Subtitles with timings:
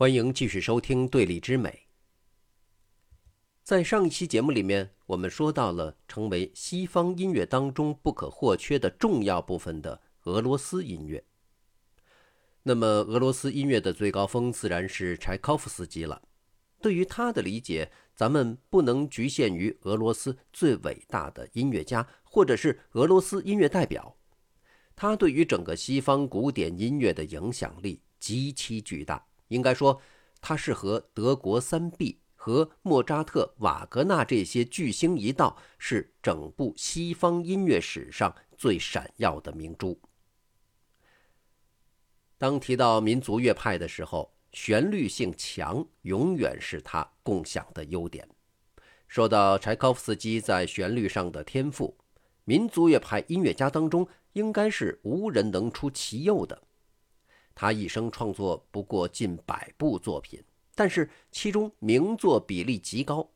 [0.00, 1.68] 欢迎继续收听《对立之美》。
[3.62, 11.22] 在上一期节目里面，我们说到了成为西方音乐当中不可或缺的重要部分的俄罗斯音乐。
[12.62, 16.22] 那么，俄罗斯音乐的最高峰自然是柴可夫斯基了。
[16.80, 24.16] 对于他的理解，咱们不能局限于俄罗斯最伟大的音乐家，或者是俄罗斯音乐代表。
[24.96, 29.26] 他对于整个西方古典音乐的影响力极其巨大。
[29.50, 30.00] 应该说，
[30.40, 40.00] 他是和德国三 B 和莫扎特、瓦格纳这些巨星一道，是整部西方音乐史上最闪耀的明珠。
[42.38, 48.26] 当提到民族乐派的时候，旋律性强永远是他共享的优点。
[49.08, 51.98] 说到柴可夫斯基在旋律上的天赋，
[52.44, 56.62] 民族乐派音乐家当中应该是无人能出其右的。
[57.54, 60.42] 他一生创作不过近百部作品，
[60.74, 63.28] 但是其中名作比例极高。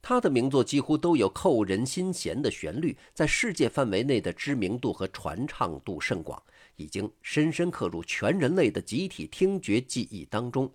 [0.00, 6.40] 他的名作几乎都有扣人心弦的旋律，在世界范围内的知名度和传唱度甚广，
[6.76, 10.70] 已经深深刻入全人类的集体听觉记忆当中。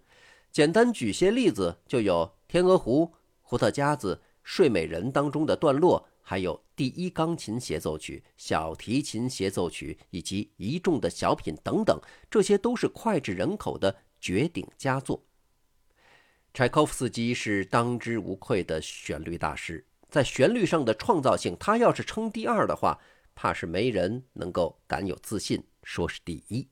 [0.51, 3.05] 简单举些例子，就有《天鹅湖》
[3.43, 6.08] 《胡特加子》《睡美人》当中的段落。
[6.29, 11.99] 还有第一钢琴协奏曲、小提琴协奏曲以及一众的小品等等，
[12.29, 15.25] 这些都是脍炙人口的绝顶佳作。
[16.53, 22.99] 柴可夫斯基是当之无愧的旋律大师，在旋律上的创造性，他要是称第二的话，
[23.33, 26.67] 怕是没人能够敢有自信说是第一。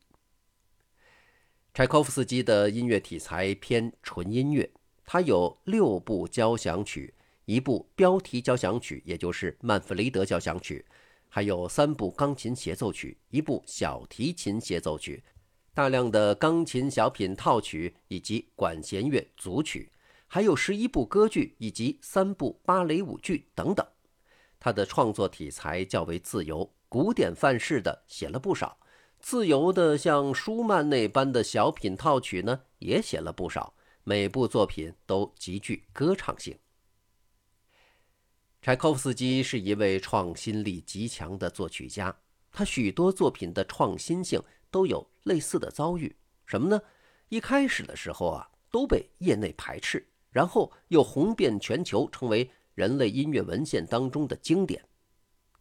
[1.74, 4.70] 柴可夫斯基的音乐题材偏纯音乐，
[5.04, 7.16] 他有六部交响曲。
[7.48, 10.86] 一部标题交响曲，也就是曼弗雷德交响曲，
[11.30, 15.24] 还有三部钢琴协奏曲，一部小提琴协奏曲，
[15.74, 19.90] 大量的钢琴小品套曲以及管弦乐组曲，
[20.28, 23.88] 还有十一部歌剧以及三部芭蕾舞剧等等。
[24.60, 28.78] 他的创作题材较为自由，古典范式的写了不少，
[29.22, 33.74] 自由的像舒曼那般的小品套曲呢，也写了不少。
[34.04, 36.58] 每部作品都极具歌唱性。
[38.62, 42.16] 柴可夫斯基是一位创新力极强的作曲家，
[42.52, 46.14] 他许多作品的创新性都有类似的遭遇。
[46.46, 46.82] 什么呢？
[47.30, 54.84] 一开始的时候啊，都被业内排斥，然后又红遍全球，成为人类音乐文献当中的经典。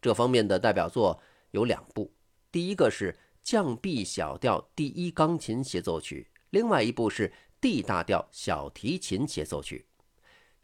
[0.01, 1.21] 这方面的代表作
[1.53, 2.13] 有两部，
[2.51, 9.87] 第一个是降 B 小调第一钢琴协奏曲，另外一部是 D 大调小提琴协奏曲。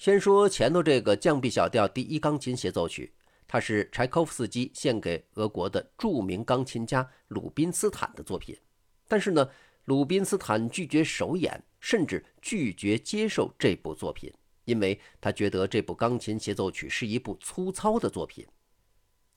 [0.03, 3.13] 先说前头这个降 B 小调第一钢琴协奏曲，
[3.47, 8.59] 它是柴可夫斯基献给俄国的著名钢琴家鲁宾斯坦的作品。
[9.07, 9.49] 但是呢，
[9.85, 14.29] 鲁宾斯坦拒绝首演，甚至拒绝接受这部作品，
[14.65, 18.45] 因为他觉得这部钢琴协奏曲是一部粗糙的作品。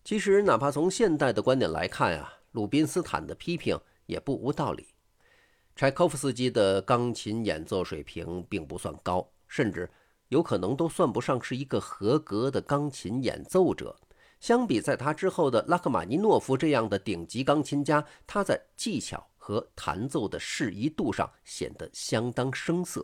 [0.04, 4.88] 其实，哪怕从现代的观点来看啊，鲁宾斯坦的批评也不无道理。
[5.76, 9.88] 柴可夫斯基的钢琴演奏水平并不算高，甚至。
[10.30, 13.96] 有可能都算不上是一个合格的钢琴演奏者。
[14.40, 23.04] 相比在他之后的拉赫玛尼诺夫这样的顶级钢琴家，他在技巧和弹奏的适宜度上显得相当生涩。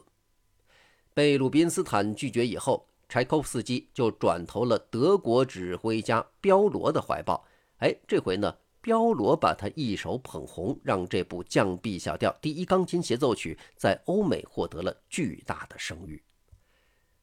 [1.13, 7.43] 被鲁宾斯坦拒绝以后，柴可夫斯基就转投了德国指挥家彪罗的怀抱。
[7.77, 16.21] 哎，这回呢，彪罗把他一手捧红，让这部降 B 小调第一钢琴协奏曲在欧美获得了巨大的声誉。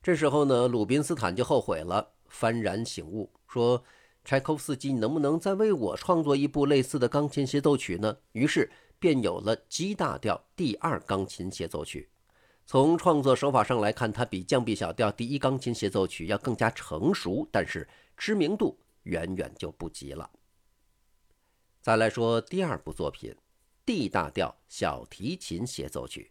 [0.03, 3.83] 这时候呢，鲁宾斯坦就后悔了，幡然醒悟，说
[4.25, 12.09] ：“柴可夫斯基，你能不能再为我创作一部类似的钢琴协奏曲呢？”于是便有了 G 大调第二钢琴协奏曲。
[12.65, 20.31] 从创作手法上来看，它比降 B 小调第一钢琴协奏曲要更加成熟，但是知名度远远就不及了。
[21.81, 23.35] 再来说第二部作品
[23.87, 26.31] ，D 大调小提琴协奏曲。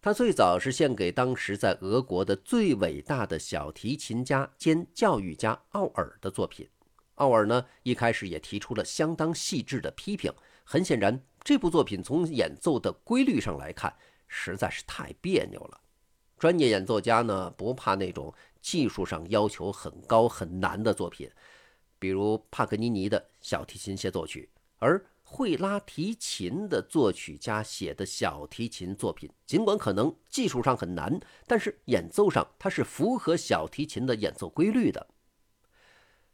[0.00, 6.68] 他最早是献给当时在俄国的最伟大的小提琴家兼教育家奥尔的作品。
[7.16, 10.32] 奥尔呢，一开始也提出了相当细致的批评。
[10.62, 13.92] 很显然，这部作品从演奏的规律上来看，
[14.28, 15.80] 实在是太别扭了。
[16.38, 21.28] 专业演奏家呢，不怕那种技术上要求很高很难的作品，
[21.98, 24.48] 比如帕格尼尼的小提琴协奏曲，
[24.78, 25.04] 而。
[25.30, 35.06] 会拉提琴的作曲家写的小提琴作品，尽管可能技术上很难，但是演奏上它是符合小提琴的演奏规律的。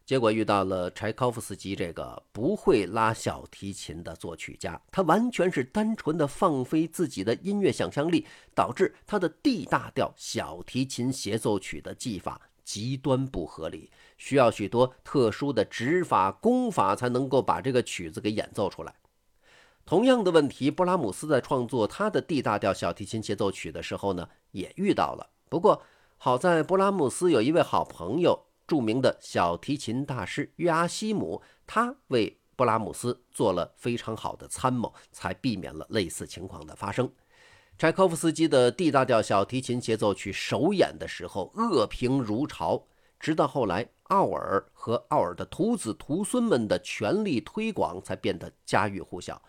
[0.06, 8.24] 结果遇到了柴可夫斯基这个不会拉小提琴的作曲家，他完全是单纯的放飞自己的音乐想象力，
[8.54, 18.94] 导致他的 D 大调小提琴协奏曲的技法极端不合理，需要许多特殊的指法功法才能够把这个曲子给演奏出来。
[19.84, 25.30] 同样的问题，布拉姆斯在创作他的 D 大调小提琴协奏曲的时候呢，也遇到了。
[25.48, 25.82] 不过
[26.16, 28.46] 好在布拉姆斯有一位好朋友。
[28.66, 37.12] 著名的小提琴大师约阿希姆，他为布拉姆斯做了非常好的参谋，才避免了类似情况的发生。
[37.76, 42.86] 柴可夫斯基的 D 大调小提琴协奏曲首演的时候，恶评如潮，
[43.18, 49.42] 直到后来奥尔和奥尔的徒子徒孙们的全力推广，才变得家喻户晓。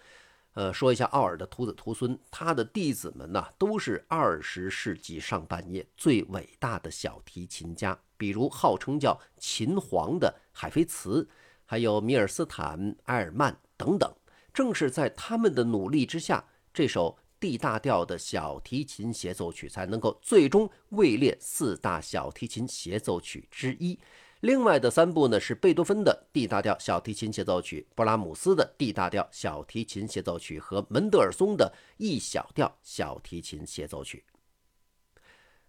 [0.54, 11.30] 呃，说一下奥尔的徒子徒孙，他的弟子们呢，都是二十世纪上半叶最伟大的小提琴家，比如号称叫“琴皇”的海菲茨，
[11.63, 14.12] 还有米尔斯坦、埃尔曼等等。
[14.51, 23.97] 正是在他们的努力之下，这首 D 大调的小提琴协奏曲才能够最终位列四大小提琴协奏曲之一。
[24.41, 34.23] 另外的三部呢是贝多芬的 D 大调小提琴协奏曲、布拉姆斯的 D 大调小提琴协奏曲和门德尔松的 E 小调小提琴协奏曲。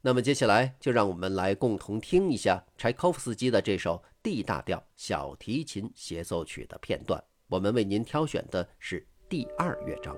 [0.02, 7.22] 那么接下来就让我们来共同听一下柴可夫斯基的这首 D 大调小提琴协奏曲的片段。
[7.48, 10.16] 我们为您挑选的是第二乐章。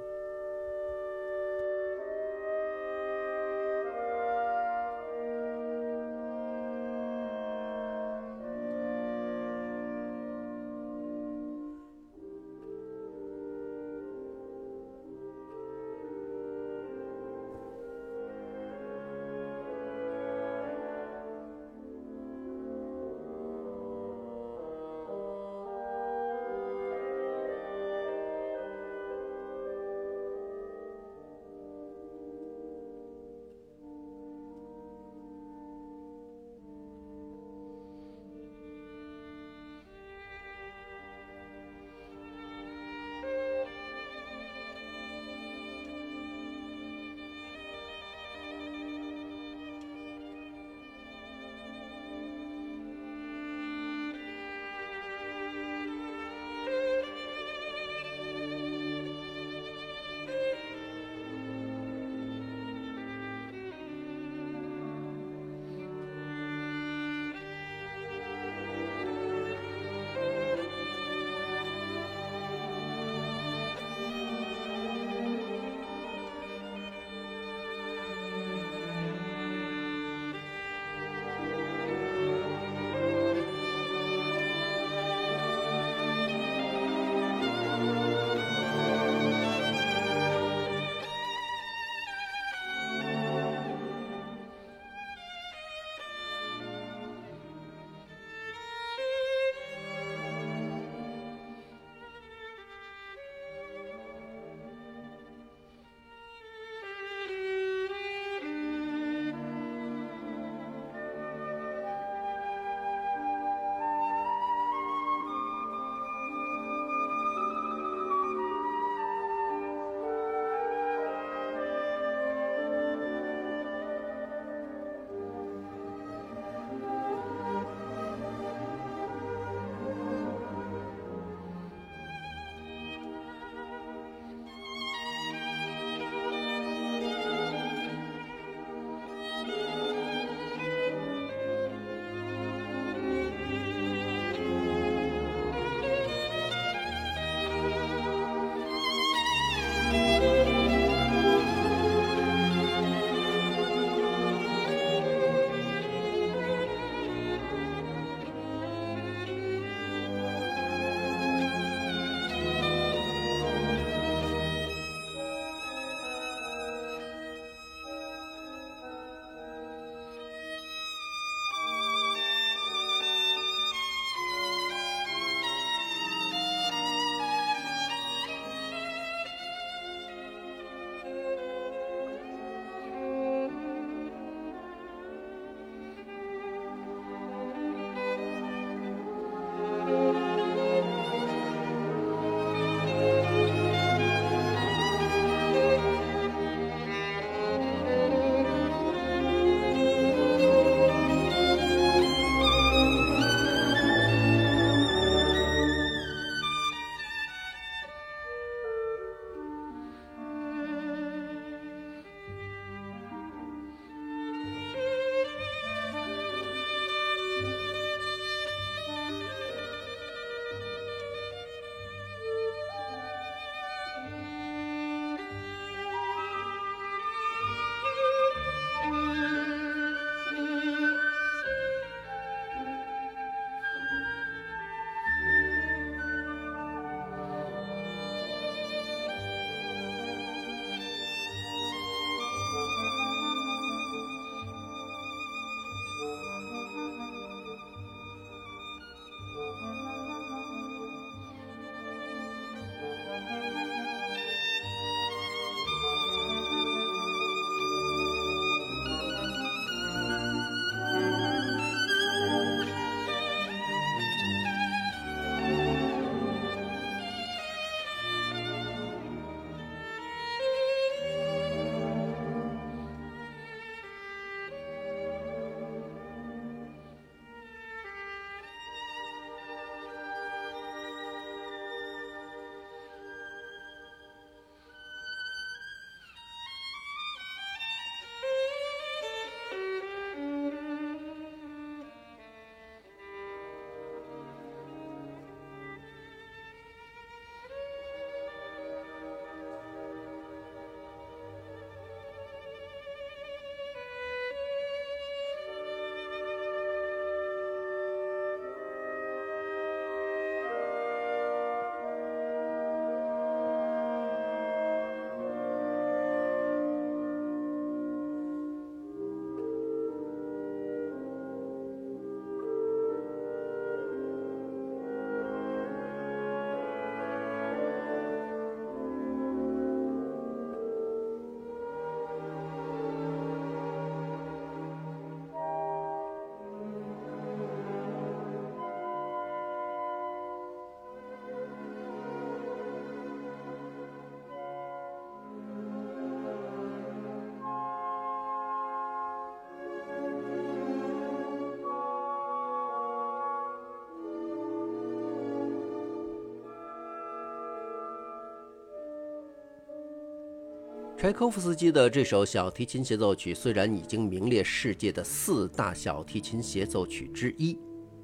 [361.01, 367.57] 柴可夫斯基的这首小提琴协奏曲虽然已经名列世界的四大小提琴协奏曲之一，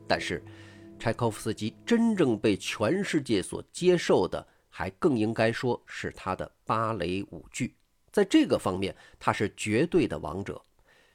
[0.06, 0.40] 但是
[0.96, 7.74] 柴可夫斯基真正被全世界所接受的，还更应该说是他的芭蕾舞剧。
[8.12, 10.62] 在这个方面，他是绝对的王者。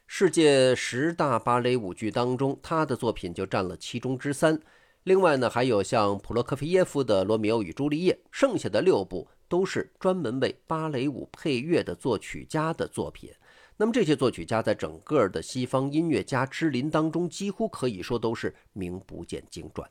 [0.06, 4.60] 世界十大芭蕾舞剧当中，他的作品就占了其中之三。
[5.04, 9.30] 另外呢，还有像普罗科菲耶夫的《罗密欧与朱丽叶》，剩下的六部。
[9.50, 13.30] 都是专门为芭蕾舞配乐的作曲家的作品。
[13.76, 19.90] 那么这些作曲家在整个的西方音乐家之林当中，几乎可以说都是名不见经传。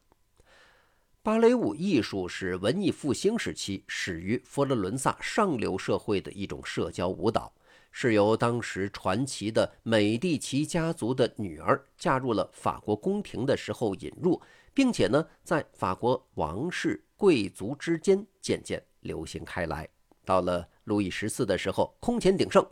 [1.22, 7.52] 芭蕾舞艺术是文艺复兴时期始于佛罗伦萨上流社会的一种社交舞蹈，
[7.90, 14.40] 是由当时传奇的美第奇家族的女儿嫁入了法国宫廷的时候引入，
[14.72, 18.82] 并且呢，在法国王室贵族之间渐渐。
[19.00, 19.88] 流行开来，
[20.24, 22.66] 到了路易十四的时候，空前鼎盛。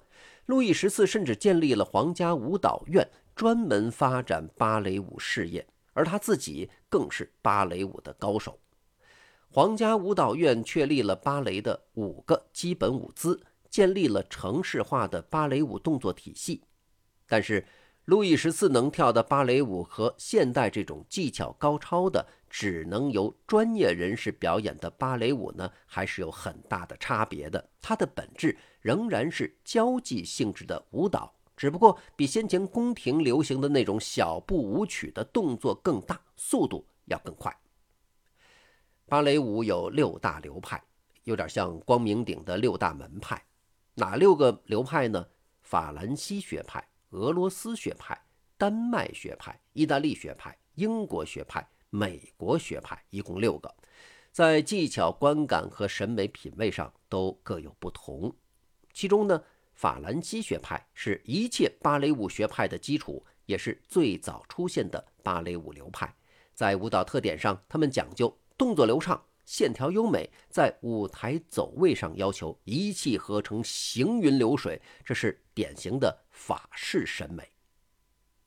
[0.47, 8.59] 路易十四甚至建立了皇家舞蹈院，专门发展芭蕾舞事业，而他自己更是芭蕾舞的高手。
[9.49, 13.40] 皇家舞蹈院确立了芭蕾的五个基本舞姿，
[13.71, 16.62] 建立了城市化的芭蕾舞动作体系。
[17.26, 17.66] 但是，
[18.06, 22.26] 路易十四能跳的芭蕾舞和现代这种技巧高超的。
[22.48, 27.68] 只能由专业人士表演的芭蕾舞呢，还是有很大的差别的。
[27.82, 37.54] 它的本质仍然是交际性质的舞蹈，只不过比先前宫廷流行的那种小步舞曲的动作更大，速度要更快。
[39.06, 40.82] 芭蕾舞有六大流派，
[41.25, 43.44] 有点像光明顶的六大门派。
[43.94, 45.26] 哪六个流派呢？
[45.60, 48.16] 法兰西学派、俄罗斯学派、
[48.58, 51.66] 丹麦学派、意大利学派、英国学派。
[51.88, 53.75] 美国学派一共六个，
[54.30, 58.35] 在技巧、观感和审美品味上都各有不同。
[58.92, 59.42] 其中呢，
[59.73, 66.12] 法兰西学派是一切芭蕾舞学派的基础，也是最早出现的芭蕾舞流派。
[66.52, 77.49] 在舞蹈特点上，他们讲究动作流畅、线条优美，在舞台走位上要求一气呵成、行云流水，这是典型的法式审美。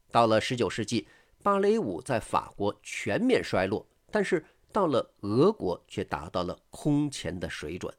[0.09, 1.07] 到了十九世纪。
[1.41, 4.43] 芭蕾舞在法国全面衰落，但是
[4.73, 7.93] 到了俄国却达到了空前的水准。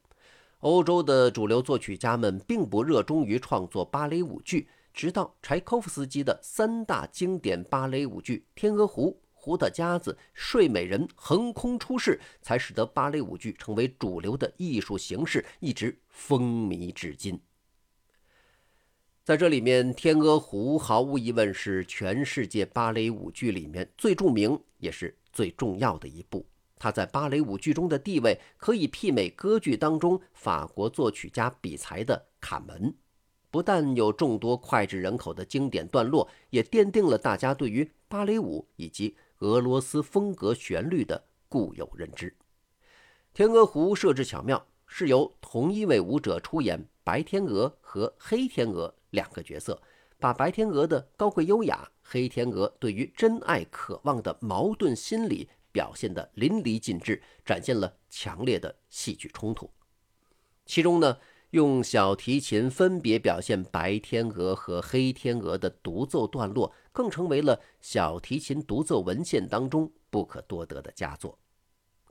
[0.59, 17.41] 欧洲的主流作曲家们并不热衷于创作芭蕾舞剧，直到柴可夫斯基的三大经典芭蕾舞剧《天鹅湖》《胡的夹子》《睡美人》横空出世，才使得芭蕾舞剧成为主流的艺术形式，一直风靡至今。
[19.23, 26.45] 在这里面，《天鹅湖》毫无疑问是全世界芭蕾舞剧里面最著名也是最重要的一部。
[26.79, 32.83] 它在芭蕾舞剧中的地位可以媲美歌剧当中法国作曲家比才的《卡门》。
[33.51, 42.31] 不但有众多脍炙人口的经典段落，也奠定了大家对于芭蕾舞以及俄罗斯风格旋律的固有认知。
[43.35, 48.95] 《天鹅湖》设置巧妙，是由同一位舞者出演白天鹅和黑天鹅。
[49.11, 49.81] 两个角色，
[50.19, 59.71] 把白天鹅的高贵优雅，黑天鹅对于真爱渴望的矛盾心理表现得淋漓尽致，展现了强烈的戏剧冲突。
[60.67, 61.17] 其中呢，
[61.51, 71.39] 用小提琴分别表现白天鹅和黑天鹅的独奏段落，更成为了小提琴独奏文献当中不可多得的佳作。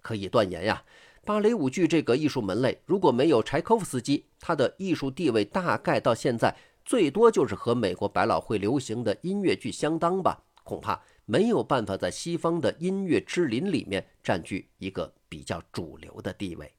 [0.01, 0.83] 可以断言呀，
[1.25, 6.55] 芭蕾舞剧这个艺术门类，如果没有柴可夫斯基，他的艺术地位大概到现在。
[6.89, 16.73] 最多就是和美国百老汇流行的音乐剧相当吧，恐怕没有办法在西方的音乐之林里面占据一个比较主流的地位。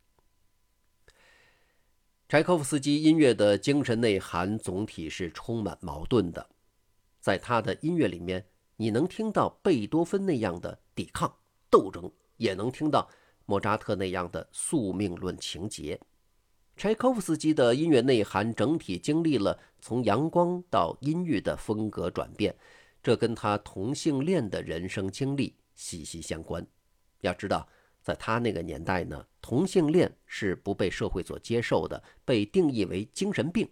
[2.28, 6.44] 柴可夫斯基音乐的精神内涵总体是充满矛盾的，
[7.20, 8.44] 在他的音乐里面，
[8.78, 11.32] 你能听到贝多芬那样的抵抗
[11.70, 13.08] 斗争，也能听到
[13.46, 16.00] 莫扎特那样的宿命论情节。
[16.76, 22.54] 柴可夫斯基的音乐内涵整体经历了从阳光到阴郁的风格转变，
[23.02, 26.66] 这跟他同性恋的人生经历息息相关。
[27.20, 27.68] 要知道，
[28.02, 33.68] 在他那个年代呢，同性恋是不被社会所接受的，被定义为精神病。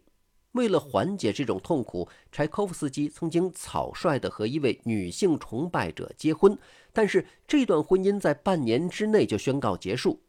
[0.52, 6.58] 为了缓解这种痛苦，柴可夫斯基曾经草率地和一位女性崇拜者结婚，
[6.92, 10.20] 但是这段婚姻在半年之内就宣告结束。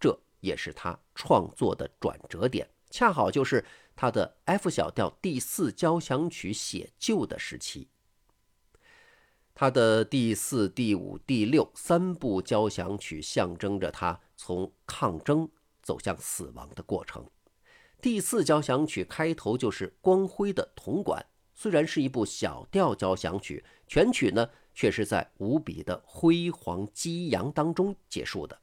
[0.00, 3.64] 这也是他创作的转折点，恰好就是
[3.96, 7.88] 他的 F 小调第四交响曲写就的时期。
[9.54, 15.48] 他的第四、第五、第六三部交响曲象征着他从抗争
[15.82, 17.26] 走向死亡的过程。
[18.02, 28.60] 第四交响曲开头就是光辉的铜管，虽然是一部小调交响曲，全曲呢却是在无比的辉煌激扬当中结束的。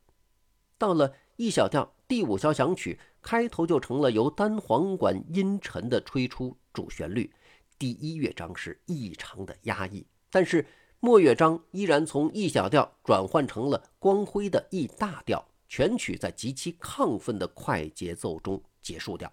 [0.77, 7.31] 到了 E 小调第五交响曲开头就成了由单簧管阴沉的吹出主旋律，
[7.79, 10.63] 第一乐章是异常的压抑，但是
[10.99, 18.61] 末乐章依然从 E 小调转换成了光辉的 E 大调，全曲在极其亢奋的快节奏中。
[18.83, 19.31] 结束掉。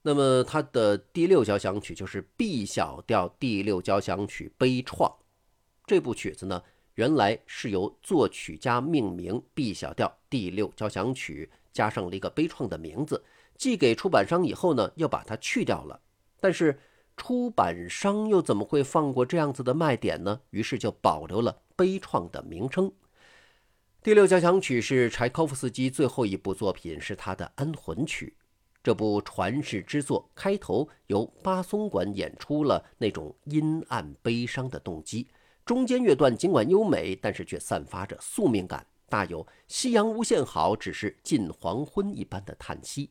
[0.00, 5.06] 那么，它的第六交响曲就是 B 小调第六交响曲《悲怆》。
[5.84, 6.62] 这部曲子呢，
[6.94, 13.24] 原来是由作曲家命名 B 小调第六交响曲，加上了一个悲怆的名字，
[13.56, 16.00] 寄给出版商以后呢，又把它去掉了。
[16.40, 16.78] 但是
[17.16, 20.40] 出版商又怎么会放过这样子的卖点呢？
[20.50, 22.92] 于是就保留了悲怆的名称。
[24.02, 28.36] 第六交响曲是柴可夫斯基最后一部作品，是他的安魂曲。
[28.82, 35.28] 这部传世之作开头由巴松管演出了那种阴暗悲伤的动机，
[35.64, 43.10] 中间乐段尽管优美，但是却散发着宿命感，大有“夕阳无限好，只是近黄昏”一般的叹息。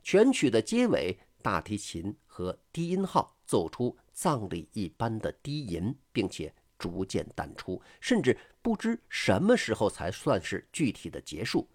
[0.00, 6.54] 全曲的结尾，大提琴和低音号奏出葬礼一般的低吟，并且。
[6.78, 11.68] 逐渐淡出，甚至不知什么时候才算是具体的结束。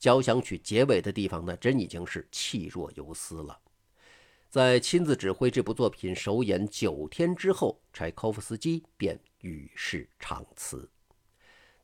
[0.00, 3.56] 交响曲结尾的地方呢，真已经是气若游丝了。
[4.50, 10.90] 在亲自指挥这部作品首演九天之后，柴可夫斯基便与世长辞。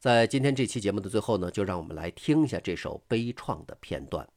[0.05, 4.29] 在今天这期节目的最后呢，就让我们来听一下这首悲怆的片段。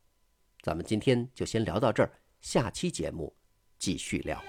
[0.62, 3.36] 咱们今天就先聊到这儿，下期节目
[3.78, 4.42] 继续聊。